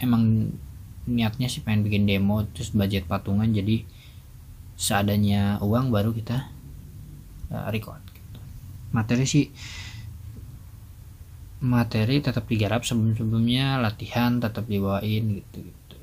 emang 0.00 0.52
niatnya 1.08 1.48
sih 1.48 1.64
pengen 1.64 1.84
bikin 1.84 2.04
demo 2.08 2.44
terus 2.52 2.72
budget 2.72 3.04
patungan. 3.08 3.48
Jadi 3.48 3.84
seadanya 4.78 5.58
uang 5.58 5.90
baru 5.90 6.14
kita 6.14 6.48
uh, 7.50 7.68
record 7.74 7.98
gitu. 8.14 8.38
materi 8.94 9.26
sih 9.26 9.50
materi 11.58 12.22
tetap 12.22 12.46
digarap 12.46 12.86
sebelum 12.86 13.18
sebelumnya 13.18 13.82
latihan 13.82 14.38
tetap 14.38 14.66
dibawain 14.70 15.42
gitu 15.42 15.66
gitu 15.66 15.96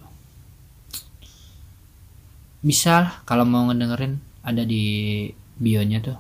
bisa 2.65 3.21
kalau 3.29 3.45
mau 3.45 3.69
ngedengerin 3.69 4.17
ada 4.41 4.65
di 4.65 5.29
bionya 5.55 6.01
tuh 6.01 6.17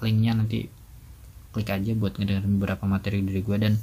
linknya 0.00 0.38
nanti 0.38 0.70
klik 1.50 1.66
aja 1.66 1.92
buat 1.98 2.14
ngedengerin 2.14 2.56
beberapa 2.56 2.86
materi 2.86 3.26
dari 3.26 3.42
gue 3.42 3.56
dan 3.58 3.74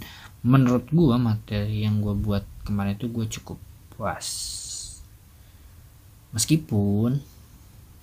menurut 0.47 0.87
gue 0.87 1.15
materi 1.19 1.83
yang 1.83 1.99
gue 1.99 2.15
buat 2.15 2.47
kemarin 2.63 2.95
itu 2.95 3.11
gue 3.11 3.27
cukup 3.27 3.59
puas. 3.91 4.27
Meskipun 6.31 7.19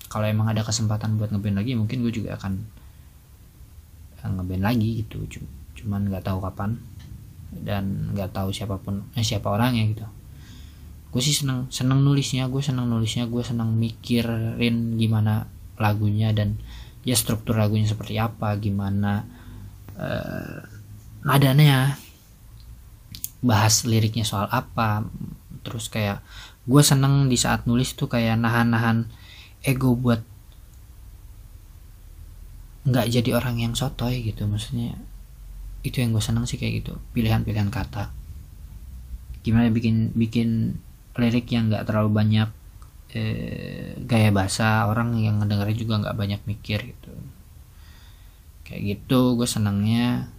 kalau 0.05 0.25
emang 0.29 0.53
ada 0.53 0.61
kesempatan 0.61 1.17
buat 1.17 1.33
ngeband 1.33 1.57
lagi 1.57 1.73
mungkin 1.73 2.05
gue 2.05 2.13
juga 2.13 2.37
akan 2.37 2.53
eh, 4.21 4.29
ngeband 4.29 4.63
lagi 4.63 5.01
gitu 5.01 5.25
cuman 5.85 6.09
nggak 6.09 6.25
tahu 6.25 6.41
kapan 6.41 6.81
dan 7.53 8.09
nggak 8.17 8.33
tahu 8.33 8.49
siapa 8.49 8.81
pun 8.81 9.05
eh, 9.13 9.21
siapa 9.21 9.53
orangnya 9.53 9.85
gitu. 9.85 10.05
Gue 11.13 11.21
sih 11.21 11.37
seneng 11.37 11.69
seneng 11.69 12.01
nulisnya 12.01 12.49
gue 12.49 12.59
seneng 12.59 12.89
nulisnya 12.89 13.29
gue 13.29 13.45
seneng 13.45 13.77
mikirin 13.77 14.97
gimana 14.97 15.45
lagunya 15.77 16.33
dan 16.33 16.57
ya 17.05 17.13
struktur 17.13 17.55
lagunya 17.55 17.85
seperti 17.85 18.17
apa 18.17 18.57
gimana 18.57 19.29
uh, 19.95 20.65
nadanya 21.21 22.01
bahas 23.45 23.85
liriknya 23.85 24.25
soal 24.25 24.49
apa. 24.49 25.05
Terus 25.61 25.87
kayak 25.93 26.25
gue 26.65 26.81
seneng 26.81 27.29
di 27.29 27.37
saat 27.37 27.69
nulis 27.69 27.93
tuh 27.93 28.09
kayak 28.09 28.41
nahan-nahan 28.41 29.05
ego 29.61 29.93
buat 29.93 30.25
nggak 32.85 33.07
jadi 33.09 33.29
orang 33.33 33.57
yang 33.57 33.73
sotoy 33.73 34.21
gitu 34.21 34.45
maksudnya 34.45 34.93
itu 35.91 36.01
yang 36.01 36.13
gue 36.15 36.23
seneng 36.23 36.45
sih 36.49 36.57
kayak 36.57 36.85
gitu. 36.85 36.93
Pilihan-pilihan 37.13 37.69
kata. 37.69 38.09
Gimana 39.45 39.69
bikin 39.69 40.15
bikin 40.17 40.79
lirik 41.15 41.47
yang 41.53 41.71
nggak 41.71 41.87
terlalu 41.87 42.09
banyak 42.11 42.49
eh, 43.15 43.95
gaya 44.03 44.29
bahasa 44.33 44.89
orang 44.89 45.15
yang 45.21 45.39
ngedengerin 45.39 45.77
juga 45.77 45.93
nggak 46.01 46.17
banyak 46.17 46.41
mikir 46.49 46.79
gitu. 46.91 47.13
Kayak 48.65 48.81
gitu 48.83 49.37
gue 49.37 49.47
senangnya. 49.47 50.29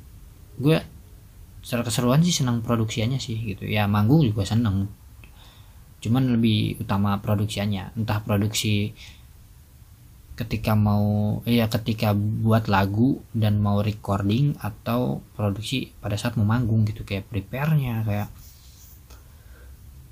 Gue 0.58 0.82
secara 1.66 1.82
keseruan 1.82 2.22
sih 2.22 2.34
senang 2.34 2.62
produksiannya 2.62 3.18
sih 3.18 3.38
gitu. 3.54 3.66
Ya 3.66 3.90
manggung 3.90 4.22
juga 4.22 4.46
seneng. 4.46 4.90
Cuman 6.02 6.38
lebih 6.38 6.78
utama 6.78 7.18
produksiannya. 7.18 7.98
Entah 7.98 8.22
produksi 8.22 8.94
ketika 10.36 10.76
mau 10.76 11.40
ya 11.48 11.64
ketika 11.72 12.12
buat 12.12 12.68
lagu 12.68 13.24
dan 13.32 13.56
mau 13.56 13.80
recording 13.80 14.52
atau 14.60 15.24
produksi 15.32 15.96
pada 15.96 16.20
saat 16.20 16.36
mau 16.36 16.44
manggung 16.44 16.84
gitu 16.84 17.08
kayak 17.08 17.24
prepare-nya 17.32 18.04
kayak 18.04 18.28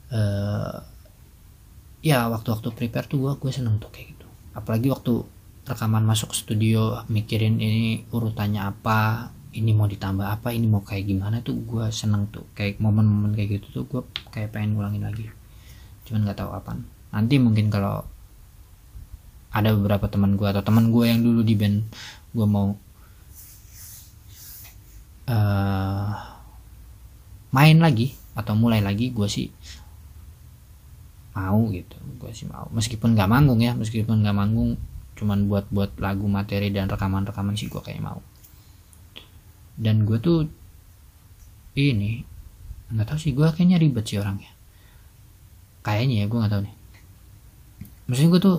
uh, 0.09 0.81
ya 2.01 2.25
waktu-waktu 2.33 2.69
prepare 2.73 3.05
tuh 3.05 3.21
gue 3.21 3.33
gue 3.37 3.53
seneng 3.53 3.77
tuh 3.77 3.93
kayak 3.93 4.17
gitu. 4.17 4.27
Apalagi 4.57 4.89
waktu 4.89 5.25
rekaman 5.69 6.05
masuk 6.09 6.33
studio 6.33 7.05
mikirin 7.13 7.61
ini 7.61 8.09
urutannya 8.09 8.65
apa 8.65 9.29
ini 9.55 9.71
mau 9.77 9.87
ditambah 9.87 10.25
apa 10.25 10.51
ini 10.57 10.67
mau 10.67 10.81
kayak 10.81 11.05
gimana 11.05 11.45
tuh 11.45 11.61
gue 11.69 11.85
seneng 11.93 12.33
tuh. 12.33 12.49
Kayak 12.57 12.81
momen-momen 12.81 13.37
kayak 13.37 13.61
gitu 13.61 13.67
tuh 13.77 13.85
gue 13.85 14.03
kayak 14.33 14.57
pengen 14.57 14.81
ngulangin 14.81 15.05
lagi. 15.05 15.29
Cuman 16.09 16.25
nggak 16.25 16.41
tahu 16.41 16.53
apa 16.57 16.81
nanti 17.15 17.39
mungkin 17.39 17.71
kalau 17.71 18.03
ada 19.55 19.71
beberapa 19.71 20.11
teman 20.11 20.35
gue 20.35 20.51
atau 20.51 20.67
teman 20.67 20.91
gue 20.91 21.07
yang 21.07 21.23
dulu 21.23 21.47
di 21.47 21.55
band. 21.55 21.87
Gue 22.35 22.47
mau 22.51 22.75
uh, 25.31 26.13
main 27.55 27.79
lagi 27.79 28.19
atau 28.35 28.59
mulai 28.59 28.83
lagi 28.83 29.15
gue 29.15 29.29
sih 29.31 29.47
mau 31.39 31.71
gitu. 31.71 31.95
Gue 32.19 32.35
sih 32.35 32.51
mau. 32.51 32.67
Meskipun 32.75 33.15
nggak 33.15 33.31
manggung 33.31 33.63
ya 33.63 33.79
meskipun 33.79 34.27
nggak 34.27 34.35
manggung 34.35 34.75
cuman 35.15 35.47
buat 35.47 35.71
buat 35.71 35.95
lagu 36.03 36.27
materi 36.27 36.75
dan 36.75 36.91
rekaman 36.91 37.23
rekaman 37.23 37.55
sih 37.55 37.71
gue 37.71 37.79
kayak 37.79 38.03
mau. 38.03 38.19
Dan 39.79 40.03
gue 40.03 40.19
tuh 40.19 40.51
ini 41.79 42.27
nggak 42.91 43.07
tahu 43.07 43.19
sih 43.23 43.31
gue 43.31 43.47
kayaknya 43.55 43.79
ribet 43.79 44.03
sih 44.03 44.19
orangnya. 44.19 44.51
Kayaknya 45.87 46.15
ya 46.23 46.27
gue 46.27 46.39
nggak 46.43 46.53
tahu 46.59 46.63
nih. 46.67 46.75
Maksudnya 48.11 48.31
gue 48.35 48.43
tuh 48.43 48.59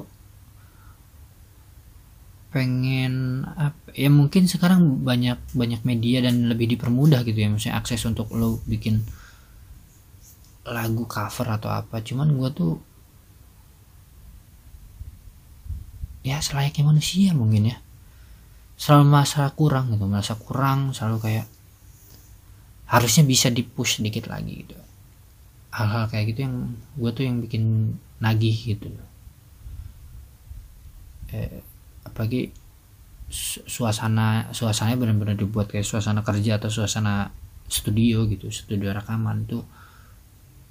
pengen 2.56 3.44
apa 3.60 3.92
ya 3.92 4.08
mungkin 4.08 4.48
sekarang 4.48 5.04
banyak 5.04 5.36
banyak 5.52 5.84
media 5.84 6.24
dan 6.24 6.48
lebih 6.48 6.72
dipermudah 6.72 7.28
gitu 7.28 7.36
ya 7.36 7.52
maksudnya 7.52 7.76
akses 7.76 8.08
untuk 8.08 8.32
lo 8.32 8.64
bikin 8.64 9.04
lagu 10.64 11.04
cover 11.04 11.48
atau 11.52 11.68
apa. 11.70 12.00
Cuman 12.00 12.32
gue 12.32 12.50
tuh 12.56 12.74
ya 16.24 16.40
selayaknya 16.40 16.84
manusia 16.88 17.36
mungkin 17.36 17.76
ya. 17.76 17.78
Selalu 18.80 19.04
merasa 19.12 19.52
kurang 19.52 19.92
gitu 19.92 20.08
merasa 20.08 20.34
kurang 20.40 20.96
selalu 20.96 21.18
kayak 21.22 21.48
harusnya 22.88 23.28
bisa 23.28 23.52
dipush 23.52 24.00
sedikit 24.00 24.32
lagi 24.32 24.64
gitu. 24.64 24.80
Hal-hal 25.76 26.08
kayak 26.08 26.32
gitu 26.32 26.48
yang 26.48 26.72
gue 26.96 27.12
tuh 27.12 27.24
yang 27.28 27.44
bikin 27.44 27.96
nagih 28.24 28.56
gitu. 28.56 28.90
Eh, 31.36 31.62
apalagi 32.06 32.54
suasana 33.66 34.54
suasananya 34.54 35.02
benar-benar 35.02 35.36
dibuat 35.36 35.68
kayak 35.74 35.84
suasana 35.84 36.22
kerja 36.22 36.62
atau 36.62 36.70
suasana 36.70 37.34
studio 37.66 38.30
gitu 38.30 38.54
studio 38.54 38.94
rekaman 38.94 39.50
tuh 39.50 39.66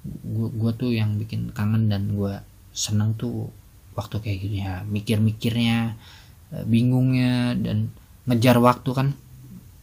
gue 0.05 0.49
gue 0.55 0.71
tuh 0.79 0.95
yang 0.95 1.19
bikin 1.19 1.51
kangen 1.51 1.91
dan 1.91 2.15
gue 2.15 2.39
seneng 2.71 3.13
tuh 3.19 3.51
waktu 3.95 4.21
kayak 4.21 4.37
gitu 4.43 4.55
ya. 4.63 4.83
Mikir-mikirnya 4.85 5.97
Eh, 6.53 6.63
bingungnya 6.63 7.57
dan 7.57 7.89
ngejar 8.29 8.61
waktu 8.61 8.89
kan. 8.93 9.07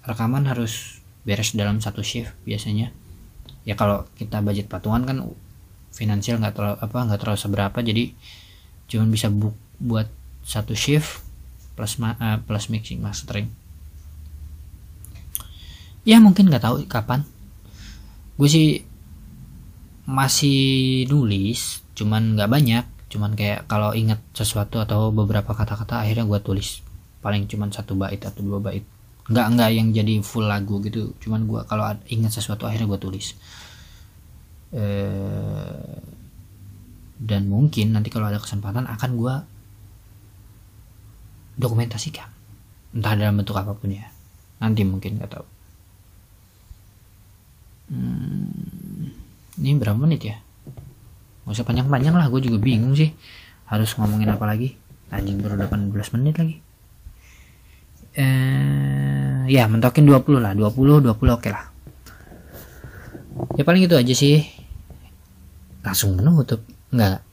Rekaman 0.07 0.47
harus 0.47 1.03
beres 1.23 1.55
dalam 1.55 1.79
satu 1.83 2.03
shift 2.03 2.35
biasanya. 2.47 2.91
Ya 3.63 3.79
kalau 3.79 4.07
kita 4.19 4.43
budget 4.43 4.67
patungan 4.67 5.07
kan 5.07 5.19
finansial 5.95 6.43
nggak 6.43 6.55
terlalu 6.57 6.77
apa 6.83 6.99
nggak 7.07 7.21
terlalu 7.23 7.39
seberapa. 7.39 7.79
Jadi 7.83 8.05
cuma 8.91 9.07
bisa 9.11 9.31
bu 9.31 9.55
buat 9.83 10.07
satu 10.43 10.75
shift 10.75 11.23
plus 11.75 11.97
uh, 12.01 12.39
plus 12.45 12.69
mixing 12.69 13.01
mastering 13.01 13.51
ya 16.03 16.19
mungkin 16.19 16.51
nggak 16.51 16.65
tahu 16.65 16.77
kapan. 16.91 17.23
Gue 18.39 18.49
sih 18.51 18.69
masih 20.07 21.07
nulis 21.07 21.83
cuman 21.95 22.35
nggak 22.39 22.51
banyak. 22.51 22.85
Cuman 23.13 23.37
kayak 23.37 23.69
kalau 23.69 23.93
inget 23.93 24.19
sesuatu 24.33 24.81
atau 24.81 25.13
beberapa 25.13 25.53
kata-kata 25.53 26.03
akhirnya 26.03 26.27
gue 26.27 26.41
tulis. 26.43 26.83
Paling 27.23 27.47
cuman 27.47 27.71
satu 27.71 27.95
bait 27.95 28.19
atau 28.19 28.43
dua 28.43 28.59
bait. 28.59 28.83
Nggak 29.31 29.47
nggak 29.55 29.71
yang 29.71 29.89
jadi 29.95 30.15
full 30.25 30.49
lagu 30.49 30.83
gitu. 30.83 31.15
Cuman 31.23 31.47
gue 31.47 31.61
kalau 31.71 31.87
inget 32.11 32.33
sesuatu 32.35 32.67
akhirnya 32.67 32.91
gue 32.91 33.01
tulis. 33.01 33.39
Eh, 34.73 36.01
dan 37.23 37.47
mungkin 37.47 37.95
nanti 37.95 38.11
kalau 38.11 38.27
ada 38.27 38.43
kesempatan 38.43 38.89
akan 38.89 39.11
gue 39.15 39.35
dokumentasikan 41.57 42.29
entah 42.93 43.15
dalam 43.17 43.41
bentuk 43.41 43.57
apa 43.57 43.73
pun 43.73 43.93
ya 43.93 44.09
nanti 44.61 44.85
mungkin 44.85 45.19
nggak 45.19 45.31
tahu 45.33 45.47
hmm, 47.93 49.61
ini 49.61 49.77
berapa 49.81 49.99
menit 49.99 50.23
ya 50.25 50.37
Gak 51.43 51.59
usah 51.59 51.67
panjang-panjang 51.67 52.15
lah, 52.15 52.31
gue 52.31 52.39
juga 52.39 52.59
bingung 52.63 52.95
sih 52.95 53.11
harus 53.67 53.91
ngomongin 53.99 54.31
apa 54.31 54.47
lagi. 54.47 54.79
Anjing 55.11 55.43
baru 55.43 55.59
18 55.59 56.15
menit 56.19 56.35
lagi. 56.39 56.57
Eh, 58.13 59.51
ya 59.51 59.67
mentokin 59.67 60.07
20 60.07 60.39
lah, 60.39 60.55
20 60.55 61.03
20 61.03 61.11
oke 61.11 61.19
okay 61.19 61.51
lah. 61.51 61.65
Ya 63.59 63.67
paling 63.67 63.83
itu 63.83 63.97
aja 63.99 64.15
sih. 64.15 64.47
Langsung 65.83 66.15
menutup. 66.15 66.63
Enggak. 66.95 67.27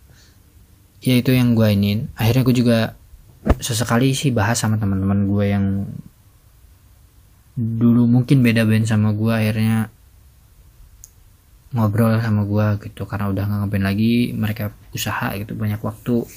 Ya 1.05 1.13
itu 1.21 1.29
yang 1.29 1.53
gue 1.53 1.69
ini. 1.69 2.09
Akhirnya 2.17 2.43
gue 2.49 2.55
juga 2.57 2.77
sesekali 3.57 4.13
sih 4.13 4.29
bahas 4.29 4.61
sama 4.61 4.77
teman-teman 4.77 5.25
gue 5.25 5.45
yang 5.49 5.65
dulu 7.57 8.05
mungkin 8.05 8.45
beda 8.45 8.63
band 8.63 8.87
sama 8.87 9.11
gue 9.11 9.33
akhirnya 9.33 9.89
ngobrol 11.73 12.21
sama 12.21 12.45
gue 12.45 12.89
gitu. 12.89 13.09
Karena 13.09 13.33
udah 13.33 13.43
nggak 13.49 13.59
ngeband 13.65 13.85
lagi 13.85 14.13
mereka 14.37 14.69
usaha 14.93 15.33
gitu 15.33 15.57
banyak 15.57 15.81
waktu 15.81 16.29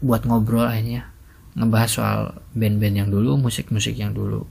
buat 0.00 0.24
ngobrol 0.24 0.64
akhirnya. 0.64 1.12
Ngebahas 1.54 1.90
soal 1.92 2.18
band-band 2.56 2.96
yang 3.04 3.08
dulu 3.12 3.38
musik-musik 3.38 3.94
yang 3.94 4.16
dulu. 4.16 4.48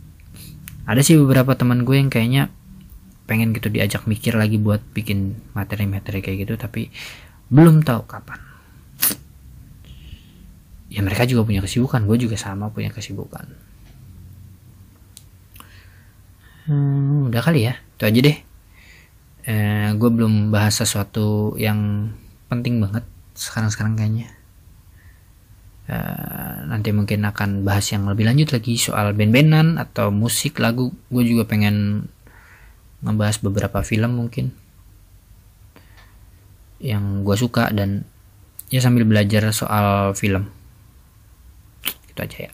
Ada 0.85 1.03
sih 1.03 1.19
beberapa 1.19 1.57
teman 1.57 1.83
gue 1.83 1.99
yang 1.99 2.07
kayaknya 2.07 2.53
pengen 3.23 3.55
gitu 3.55 3.71
diajak 3.71 4.03
mikir 4.03 4.35
lagi 4.35 4.59
buat 4.59 4.83
bikin 4.91 5.35
materi-materi 5.55 6.19
kayak 6.19 6.43
gitu 6.43 6.59
tapi 6.59 6.91
belum 7.47 7.79
tahu 7.87 8.03
kapan 8.03 8.52
ya 10.93 11.01
mereka 11.01 11.25
juga 11.25 11.41
punya 11.41 11.65
kesibukan. 11.65 12.05
Gue 12.05 12.21
juga 12.21 12.37
sama 12.37 12.69
punya 12.69 12.93
kesibukan. 12.93 13.49
Hmm, 16.69 17.33
udah 17.33 17.41
kali 17.41 17.65
ya. 17.65 17.73
Itu 17.97 18.05
aja 18.05 18.19
deh. 18.21 18.37
Eh, 19.43 19.89
gue 19.97 20.09
belum 20.13 20.53
bahas 20.53 20.77
sesuatu 20.77 21.57
yang 21.57 22.13
penting 22.47 22.77
banget 22.77 23.03
sekarang-sekarang 23.33 23.97
kayaknya. 23.97 24.29
Uh, 25.83 26.63
nanti 26.71 26.95
mungkin 26.95 27.27
akan 27.27 27.67
bahas 27.67 27.91
yang 27.91 28.07
lebih 28.07 28.23
lanjut 28.23 28.55
lagi 28.55 28.79
soal 28.79 29.11
band-bandan 29.11 29.75
atau 29.75 30.15
musik 30.15 30.61
lagu. 30.63 30.95
Gue 31.11 31.27
juga 31.27 31.43
pengen 31.43 32.07
ngebahas 33.03 33.43
beberapa 33.43 33.83
film 33.83 34.15
mungkin 34.15 34.55
yang 36.79 37.27
gue 37.27 37.35
suka 37.35 37.67
dan 37.75 38.07
ya 38.71 38.79
sambil 38.79 39.03
belajar 39.03 39.51
soal 39.51 40.15
film 40.15 40.47
gitu 42.13 42.21
aja 42.21 42.37
ya. 42.47 42.51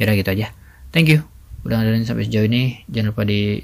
Ya 0.00 0.12
gitu 0.16 0.30
aja. 0.32 0.46
Thank 0.90 1.12
you 1.12 1.20
udah 1.64 1.80
ngadain 1.80 2.04
sampai 2.04 2.28
sejauh 2.28 2.48
ini. 2.48 2.84
Jangan 2.92 3.12
lupa 3.12 3.22
di 3.24 3.60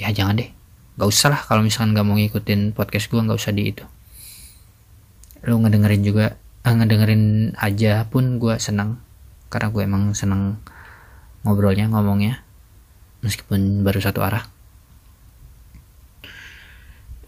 ya 0.00 0.12
jangan 0.12 0.40
deh. 0.40 0.50
Gak 0.96 1.08
usah 1.08 1.28
lah 1.32 1.40
kalau 1.44 1.60
misalkan 1.60 1.92
gak 1.92 2.08
mau 2.08 2.16
ngikutin 2.16 2.72
podcast 2.72 3.12
gue 3.12 3.20
gak 3.20 3.36
usah 3.36 3.52
di 3.52 3.72
itu. 3.72 3.84
Lu 5.44 5.60
ngedengerin 5.60 6.02
juga 6.04 6.40
ah, 6.64 6.72
ngedengerin 6.72 7.52
aja 7.60 8.08
pun 8.08 8.40
gue 8.40 8.56
senang. 8.56 9.00
Karena 9.52 9.68
gue 9.68 9.82
emang 9.84 10.16
seneng 10.16 10.60
ngobrolnya 11.44 11.92
ngomongnya. 11.92 12.40
Meskipun 13.20 13.84
baru 13.84 14.00
satu 14.00 14.24
arah. 14.24 14.44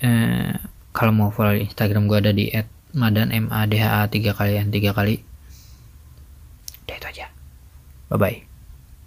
Eh, 0.01 0.55
kalau 0.97 1.12
mau 1.12 1.29
follow 1.29 1.59
Instagram 1.59 2.09
gue 2.09 2.18
ada 2.18 2.33
di 2.33 2.49
@madan 2.99 3.31
m 3.31 3.47
a 3.55 3.63
d 3.71 3.79
h 3.79 3.87
a 3.87 4.11
tiga 4.11 4.35
kali 4.35 4.59
tiga 4.75 4.91
kali. 4.91 5.23
Udah 6.85 6.97
itu 6.99 7.07
aja. 7.07 7.27
Bye 8.11 8.19
bye 8.19 8.48